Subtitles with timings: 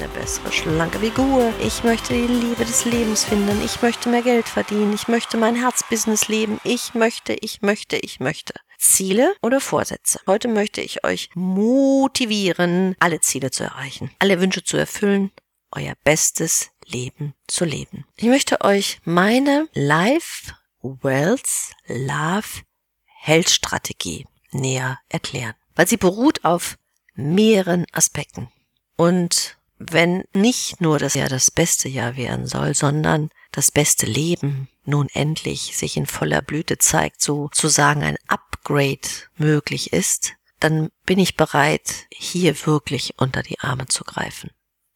[0.00, 1.52] Eine bessere, schlanke Figur.
[1.60, 3.62] Ich möchte die Liebe des Lebens finden.
[3.62, 4.94] Ich möchte mehr Geld verdienen.
[4.94, 6.58] Ich möchte mein Herzbusiness leben.
[6.64, 8.54] Ich möchte, ich möchte, ich möchte.
[8.78, 10.20] Ziele oder Vorsätze.
[10.26, 15.32] Heute möchte ich euch motivieren, alle Ziele zu erreichen, alle Wünsche zu erfüllen,
[15.70, 18.06] euer bestes Leben zu leben.
[18.16, 22.62] Ich möchte euch meine Life, Wealth, Love,
[23.04, 26.78] Health Strategie näher erklären, weil sie beruht auf
[27.14, 28.48] mehreren Aspekten.
[28.96, 34.68] Und wenn nicht nur das Jahr das beste Jahr werden soll, sondern das beste Leben
[34.84, 41.36] nun endlich sich in voller Blüte zeigt, sozusagen ein Upgrade möglich ist, dann bin ich
[41.36, 44.50] bereit, hier wirklich unter die Arme zu greifen.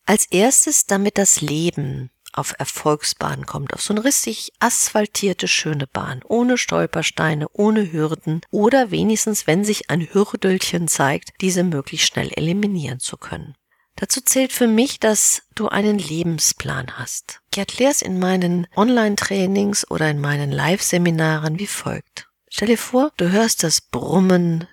[0.05, 6.21] Als erstes, damit das Leben auf Erfolgsbahn kommt, auf so eine richtig asphaltierte, schöne Bahn,
[6.29, 13.01] ohne Stolpersteine, ohne Hürden oder wenigstens, wenn sich ein Hürdelchen zeigt, diese möglichst schnell eliminieren
[13.01, 13.55] zu können.
[13.97, 17.41] Dazu zählt für mich, dass du einen Lebensplan hast.
[17.53, 22.29] Ich erkläre es in meinen Online-Trainings oder in meinen Live-Seminaren wie folgt.
[22.49, 24.67] Stell dir vor, du hörst das Brummen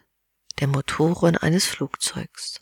[0.59, 2.59] der Motoren eines Flugzeugs.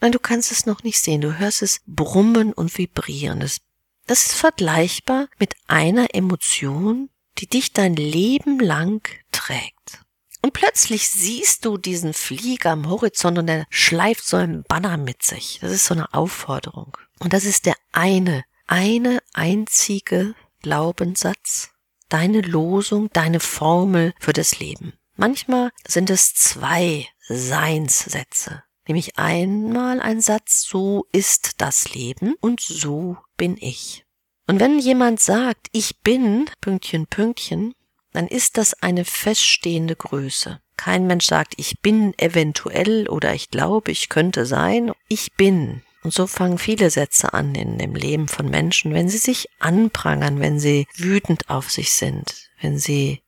[0.00, 1.22] Nein, du kannst es noch nicht sehen.
[1.22, 3.40] Du hörst es brummen und vibrieren.
[3.40, 3.60] Das,
[4.06, 7.08] ist vergleichbar mit einer Emotion,
[7.38, 10.03] die dich dein Leben lang trägt.
[10.44, 15.22] Und plötzlich siehst du diesen Flieger am Horizont und er schleift so einen Banner mit
[15.22, 15.58] sich.
[15.62, 16.98] Das ist so eine Aufforderung.
[17.18, 21.70] Und das ist der eine, eine einzige Glaubenssatz,
[22.10, 24.92] deine Losung, deine Formel für das Leben.
[25.16, 28.64] Manchmal sind es zwei Seinssätze.
[28.86, 34.04] Nämlich einmal ein Satz, so ist das Leben und so bin ich.
[34.46, 37.74] Und wenn jemand sagt, ich bin, Pünktchen, Pünktchen,
[38.14, 40.60] dann ist das eine feststehende Größe.
[40.76, 44.92] Kein Mensch sagt, ich bin eventuell oder ich glaube, ich könnte sein.
[45.08, 45.82] Ich bin.
[46.02, 50.38] Und so fangen viele Sätze an in dem Leben von Menschen, wenn sie sich anprangern,
[50.38, 53.22] wenn sie wütend auf sich sind, wenn sie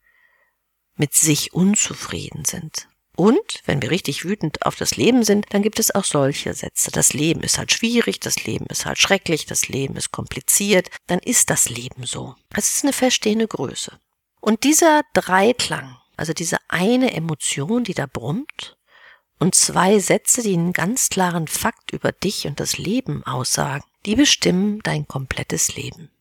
[0.95, 2.89] mit sich unzufrieden sind.
[3.17, 6.91] Und wenn wir richtig wütend auf das Leben sind, dann gibt es auch solche Sätze.
[6.91, 10.91] Das Leben ist halt schwierig, das Leben ist halt schrecklich, das Leben ist kompliziert.
[11.07, 12.35] Dann ist das Leben so.
[12.55, 13.99] Es ist eine feststehende Größe.
[14.47, 18.77] Und dieser Dreiklang, also diese eine Emotion, die da brummt,
[19.41, 24.15] und zwei Sätze, die einen ganz klaren Fakt über dich und das Leben aussagen, die
[24.15, 26.13] bestimmen dein komplettes Leben.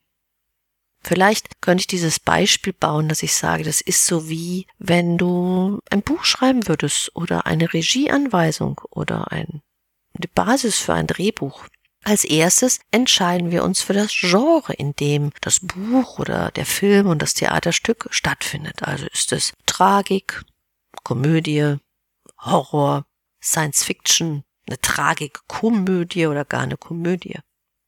[1.03, 5.77] Vielleicht könnte ich dieses Beispiel bauen, dass ich sage, das ist so wie, wenn du
[5.91, 9.61] ein Buch schreiben würdest oder eine Regieanweisung oder ein,
[10.15, 11.67] eine Basis für ein Drehbuch.
[12.07, 17.07] Als erstes entscheiden wir uns für das Genre, in dem das Buch oder der Film
[17.07, 18.83] und das Theaterstück stattfindet.
[18.83, 20.43] Also ist es Tragik,
[21.03, 21.77] Komödie,
[22.37, 23.07] Horror,
[23.41, 27.39] Science Fiction, eine Tragik-Komödie oder gar eine Komödie.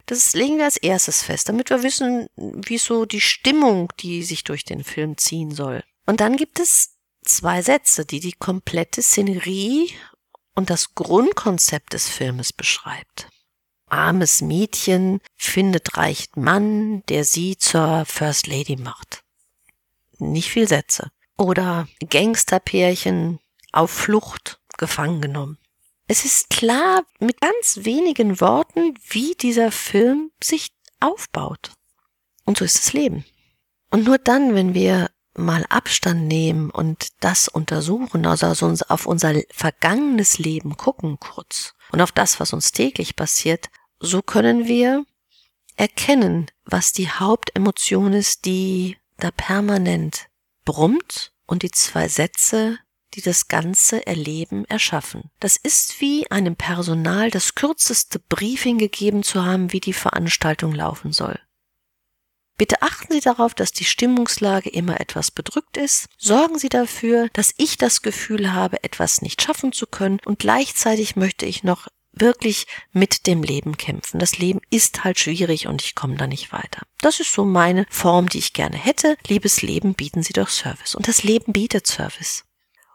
[0.08, 4.44] Das legen wir als erstes fest, damit wir wissen, wie so die Stimmung, die sich
[4.44, 5.84] durch den Film ziehen soll.
[6.08, 9.94] Und dann gibt es zwei Sätze, die die komplette Szenerie
[10.56, 13.28] und das Grundkonzept des Filmes beschreibt
[13.88, 19.24] armes Mädchen findet reichen Mann, der sie zur First Lady macht.
[20.20, 21.12] Nicht viel Sätze.
[21.38, 23.40] Oder Gangsterpärchen
[23.72, 25.58] auf Flucht gefangen genommen.
[26.08, 31.72] Es ist klar mit ganz wenigen Worten, wie dieser Film sich aufbaut.
[32.46, 33.26] Und so ist das Leben.
[33.92, 40.40] Und nur dann, wenn wir mal Abstand nehmen und das untersuchen, also auf unser vergangenes
[40.40, 43.70] Leben gucken kurz und auf das, was uns täglich passiert,
[44.00, 45.06] so können wir
[45.76, 50.28] erkennen, was die Hauptemotion ist, die da permanent
[50.66, 52.78] brummt und die zwei Sätze,
[53.14, 55.32] die das ganze Erleben erschaffen.
[55.40, 61.14] Das ist wie einem Personal das kürzeste Briefing gegeben zu haben, wie die Veranstaltung laufen
[61.14, 61.40] soll.
[62.58, 66.10] Bitte achten Sie darauf, dass die Stimmungslage immer etwas bedrückt ist.
[66.18, 71.16] Sorgen Sie dafür, dass ich das Gefühl habe, etwas nicht schaffen zu können und gleichzeitig
[71.16, 71.88] möchte ich noch
[72.20, 74.20] wirklich mit dem Leben kämpfen.
[74.20, 76.84] Das Leben ist halt schwierig und ich komme da nicht weiter.
[77.02, 79.18] Das ist so meine Form, die ich gerne hätte.
[79.28, 80.96] Liebes Leben, bieten Sie doch Service.
[80.96, 82.44] Und das Leben bietet Service.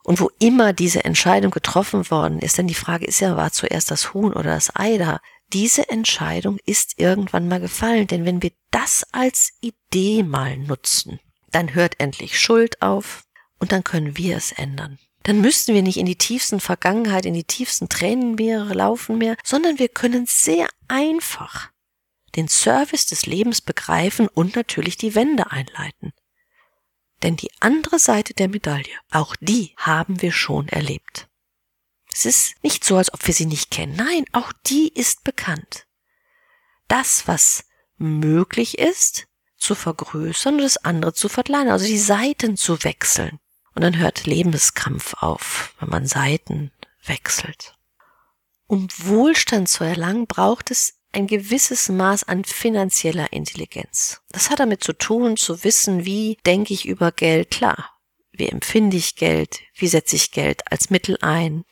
[0.04, 3.90] Und wo immer diese Entscheidung getroffen worden ist, denn die Frage ist ja, war zuerst
[3.90, 5.20] das Huhn oder das Ei da?
[5.52, 11.20] diese Entscheidung ist irgendwann mal gefallen, denn wenn wir das als Idee mal nutzen,
[11.50, 13.24] dann hört endlich Schuld auf
[13.58, 14.98] und dann können wir es ändern.
[15.24, 19.78] Dann müssten wir nicht in die tiefsten Vergangenheit, in die tiefsten Tränenmeere laufen mehr, sondern
[19.78, 21.70] wir können sehr einfach
[22.34, 26.12] den Service des Lebens begreifen und natürlich die Wende einleiten.
[27.22, 31.28] Denn die andere Seite der Medaille, auch die haben wir schon erlebt.
[32.12, 33.94] Es ist nicht so, als ob wir sie nicht kennen.
[33.96, 35.86] Nein, auch die ist bekannt.
[36.88, 37.64] Das, was
[37.96, 39.26] möglich ist,
[39.56, 43.38] zu vergrößern und das andere zu verkleinern, also die Seiten zu wechseln.
[43.74, 46.70] Und dann hört Lebenskampf auf, wenn man Seiten
[47.04, 47.76] wechselt.
[48.66, 54.22] Um Wohlstand zu erlangen, braucht es ein gewisses Maß an finanzieller Intelligenz.
[54.30, 57.90] Das hat damit zu tun, zu wissen, wie denke ich über Geld klar.
[58.32, 59.60] Wie empfinde ich Geld?
[59.74, 61.64] Wie setze ich Geld als Mittel ein?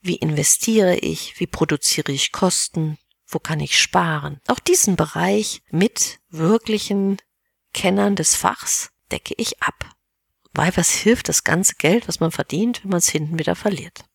[0.00, 1.38] Wie investiere ich?
[1.38, 2.98] Wie produziere ich Kosten?
[3.26, 4.40] Wo kann ich sparen?
[4.48, 7.18] Auch diesen Bereich mit wirklichen
[7.72, 9.95] Kennern des Fachs decke ich ab.
[10.56, 14.06] Weil was hilft das ganze Geld, was man verdient, wenn man es hinten wieder verliert?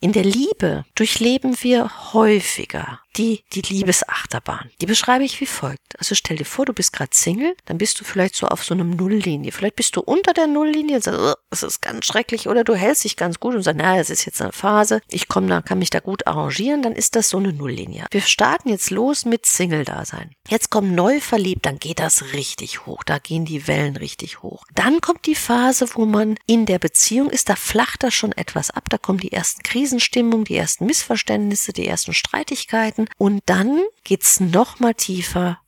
[0.00, 4.70] In der Liebe durchleben wir häufiger die, die Liebesachterbahn.
[4.80, 5.98] Die beschreibe ich wie folgt.
[5.98, 8.74] Also stell dir vor, du bist gerade Single, dann bist du vielleicht so auf so
[8.74, 9.52] einem Nulllinie.
[9.52, 13.04] Vielleicht bist du unter der Nulllinie und sagst, es ist ganz schrecklich, oder du hältst
[13.04, 15.78] dich ganz gut und sagst, naja, es ist jetzt eine Phase, ich komme da, kann
[15.78, 18.06] mich da gut arrangieren, dann ist das so eine Nulllinie.
[18.10, 20.34] Wir starten jetzt los mit Single-Dasein.
[20.48, 24.64] Jetzt kommt neu verliebt, dann geht das richtig hoch, da gehen die Wellen richtig hoch.
[24.74, 28.70] Dann kommt die Phase, wo man in der Beziehung ist, da flacht das schon etwas
[28.70, 34.40] ab, da kommen die ersten Krisenstimmungen, die ersten Missverständnisse, die ersten Streitigkeiten und dann geht's
[34.40, 35.58] noch mal tiefer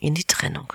[0.00, 0.72] in die Trennung.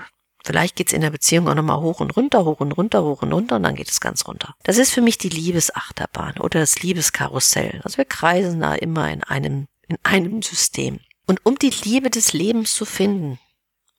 [0.47, 3.33] Vielleicht geht's in der Beziehung auch nochmal hoch und runter, hoch und runter, hoch und
[3.33, 4.55] runter und dann geht es ganz runter.
[4.63, 7.81] Das ist für mich die Liebesachterbahn oder das Liebeskarussell.
[7.83, 11.01] Also wir kreisen da immer in einem, in einem System.
[11.25, 13.39] Und um die Liebe des Lebens zu finden,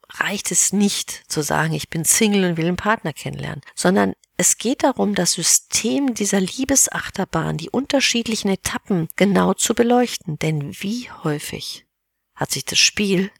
[0.08, 4.56] reicht es nicht zu sagen, ich bin Single und will einen Partner kennenlernen, sondern es
[4.56, 10.38] geht darum, das System dieser Liebesachterbahn, die unterschiedlichen Etappen genau zu beleuchten.
[10.38, 11.84] Denn wie häufig
[12.38, 13.30] hat sich das Spiel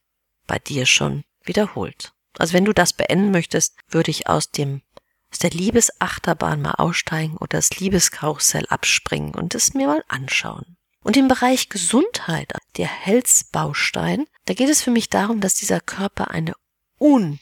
[0.46, 2.12] bei dir schon wiederholt.
[2.36, 4.82] Also wenn du das beenden möchtest, würde ich aus dem
[5.30, 10.78] aus der Liebesachterbahn mal aussteigen oder das Liebeskarussell abspringen und es mir mal anschauen.
[11.04, 16.30] Und im Bereich Gesundheit, der Health-Baustein, da geht es für mich darum, dass dieser Körper
[16.30, 16.54] eine
[16.98, 17.38] un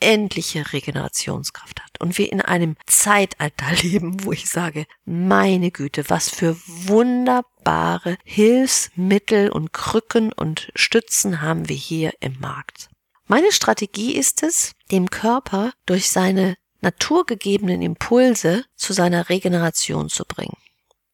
[0.00, 6.28] unendliche Regenerationskraft hat und wir in einem Zeitalter leben, wo ich sage, meine Güte, was
[6.28, 12.88] für wunderbare Hilfsmittel und Krücken und Stützen haben wir hier im Markt.
[13.26, 20.58] Meine Strategie ist es, dem Körper durch seine naturgegebenen Impulse zu seiner Regeneration zu bringen.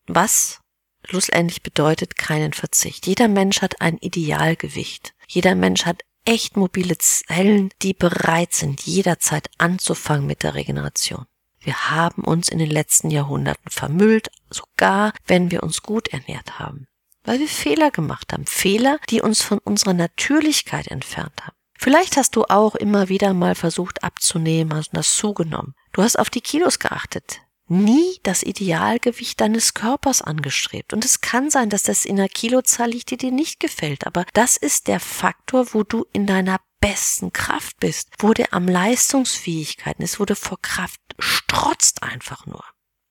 [0.09, 0.59] Was
[1.05, 3.07] schlussendlich bedeutet keinen Verzicht.
[3.07, 5.15] Jeder Mensch hat ein Idealgewicht.
[5.29, 11.27] Jeder Mensch hat echt mobile Zellen, die bereit sind, jederzeit anzufangen mit der Regeneration.
[11.61, 16.87] Wir haben uns in den letzten Jahrhunderten vermüllt, sogar wenn wir uns gut ernährt haben.
[17.23, 18.47] Weil wir Fehler gemacht haben.
[18.47, 21.57] Fehler, die uns von unserer Natürlichkeit entfernt haben.
[21.79, 25.75] Vielleicht hast du auch immer wieder mal versucht abzunehmen, hast das zugenommen.
[25.93, 27.41] Du hast auf die Kilos geachtet
[27.71, 30.93] nie das Idealgewicht deines Körpers angestrebt.
[30.93, 34.07] Und es kann sein, dass das in einer Kilozahl liegt, die dir nicht gefällt.
[34.07, 38.67] Aber das ist der Faktor, wo du in deiner besten Kraft bist, wo der am
[38.67, 42.65] Leistungsfähigkeiten ist, wo du vor Kraft strotzt einfach nur.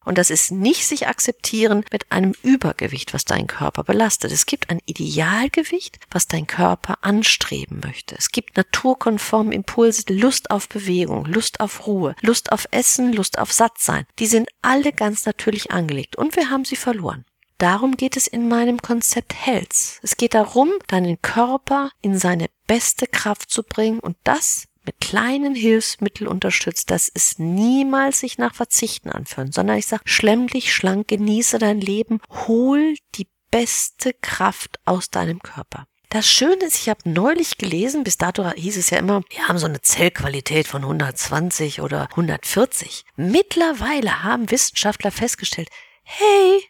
[0.05, 4.31] Und das ist nicht sich akzeptieren mit einem Übergewicht, was dein Körper belastet.
[4.31, 8.15] Es gibt ein Idealgewicht, was dein Körper anstreben möchte.
[8.17, 13.51] Es gibt naturkonforme Impulse, Lust auf Bewegung, Lust auf Ruhe, Lust auf Essen, Lust auf
[13.51, 14.05] Sattsein.
[14.19, 17.25] Die sind alle ganz natürlich angelegt und wir haben sie verloren.
[17.59, 19.99] Darum geht es in meinem Konzept Health.
[20.01, 25.53] Es geht darum, deinen Körper in seine beste Kraft zu bringen und das mit kleinen
[25.53, 31.09] Hilfsmitteln unterstützt, dass es niemals sich nach Verzichten anfühlt, sondern ich sage, schlemm dich schlank,
[31.09, 35.85] genieße dein Leben, hol die beste Kraft aus deinem Körper.
[36.09, 39.59] Das Schöne ist, ich habe neulich gelesen, bis dato hieß es ja immer, wir haben
[39.59, 43.05] so eine Zellqualität von 120 oder 140.
[43.15, 45.69] Mittlerweile haben Wissenschaftler festgestellt,
[46.01, 46.63] hey,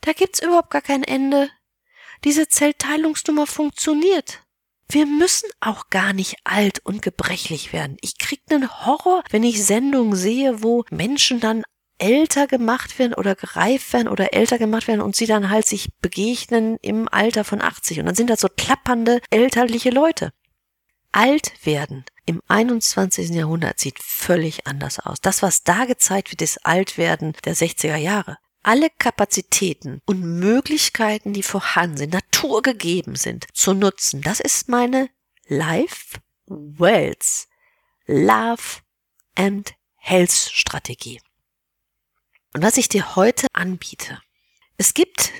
[0.00, 1.48] da gibt's überhaupt gar kein Ende.
[2.24, 4.42] Diese Zellteilungsnummer funktioniert.
[4.88, 7.96] Wir müssen auch gar nicht alt und gebrechlich werden.
[8.00, 11.64] Ich krieg nen Horror, wenn ich Sendungen sehe, wo Menschen dann
[11.98, 15.88] älter gemacht werden oder gereift werden oder älter gemacht werden und sie dann halt sich
[16.00, 18.00] begegnen im Alter von 80.
[18.00, 20.32] Und dann sind das so klappernde, elterliche Leute.
[21.12, 23.30] Alt werden im 21.
[23.30, 25.20] Jahrhundert sieht völlig anders aus.
[25.20, 28.36] Das, was da gezeigt wird, ist Altwerden der 60er Jahre.
[28.66, 34.22] Alle Kapazitäten und Möglichkeiten, die vorhanden sind, naturgegeben sind, zu nutzen.
[34.22, 35.08] Das ist meine
[35.46, 37.46] Life Wealth
[38.06, 38.80] Love
[39.36, 41.20] and Health Strategie.
[42.54, 44.20] Und was ich dir heute anbiete,
[44.78, 45.32] es gibt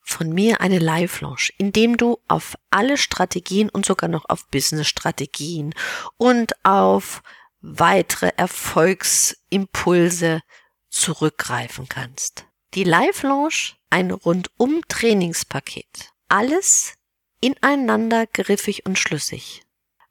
[0.00, 5.74] von mir eine Live-Launch, in dem du auf alle Strategien und sogar noch auf Business-Strategien
[6.16, 7.22] und auf
[7.60, 10.42] weitere Erfolgsimpulse
[10.90, 12.46] zurückgreifen kannst.
[12.74, 16.10] Die Live-Launch, ein rundum Trainingspaket.
[16.28, 16.94] Alles
[17.40, 19.62] ineinander griffig und schlüssig,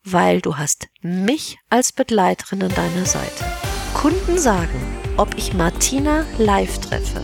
[0.05, 3.43] weil du hast mich als Begleiterin an deiner Seite.
[3.93, 4.79] Kunden sagen,
[5.17, 7.21] ob ich Martina live treffe,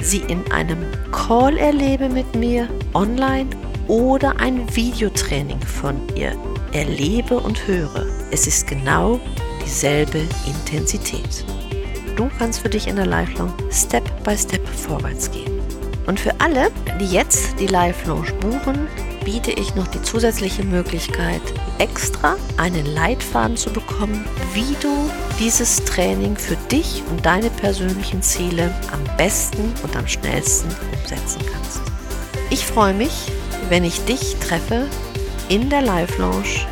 [0.00, 3.50] sie in einem Call erlebe mit mir online
[3.88, 6.38] oder ein Videotraining von ihr
[6.72, 8.06] erlebe und höre.
[8.30, 9.18] Es ist genau
[9.64, 11.44] dieselbe Intensität.
[12.20, 15.58] Du kannst für dich in der Lifelong Step by Step vorwärts gehen.
[16.06, 18.88] Und für alle, die jetzt die Live Lounge buchen,
[19.24, 21.40] biete ich noch die zusätzliche Möglichkeit,
[21.78, 24.22] extra einen Leitfaden zu bekommen,
[24.52, 30.68] wie du dieses Training für dich und deine persönlichen Ziele am besten und am schnellsten
[30.92, 31.80] umsetzen kannst.
[32.50, 33.32] Ich freue mich,
[33.70, 34.88] wenn ich dich treffe
[35.48, 36.66] in der Live Lounge,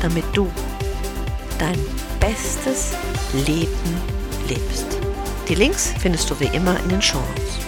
[0.00, 0.50] damit du
[1.58, 1.78] dein
[2.20, 2.92] bestes
[3.46, 4.13] Leben
[4.48, 4.86] lebst.
[5.48, 7.64] Die Links findest du wie immer in den Show Notes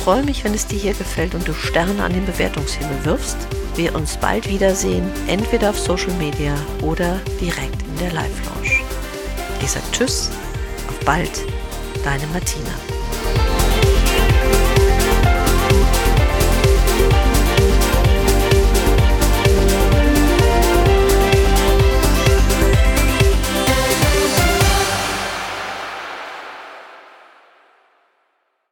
[0.00, 3.36] freue mich, wenn es dir hier gefällt und du Sterne an den Bewertungshimmel wirfst.
[3.76, 8.80] Wir uns bald wiedersehen, entweder auf Social Media oder direkt in der Live-Lounge.
[9.62, 10.30] Ich sage Tschüss,
[10.88, 11.42] auf bald,
[12.02, 12.99] deine Martina.